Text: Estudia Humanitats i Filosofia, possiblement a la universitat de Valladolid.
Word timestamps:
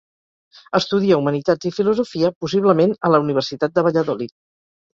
Estudia 0.79 1.19
Humanitats 1.21 1.69
i 1.71 1.73
Filosofia, 1.75 2.33
possiblement 2.45 2.99
a 3.11 3.15
la 3.17 3.23
universitat 3.27 3.79
de 3.79 3.87
Valladolid. 3.91 4.39